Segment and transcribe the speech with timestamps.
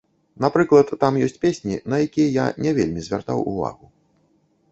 [0.43, 3.85] Напрыклад, там ёсць песні, на якія я не вельмі звяртаў увагу.